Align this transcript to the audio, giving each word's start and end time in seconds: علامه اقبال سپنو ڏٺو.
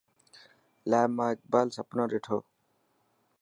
علامه 0.85 1.25
اقبال 1.33 1.67
سپنو 1.77 2.03
ڏٺو. 2.11 2.37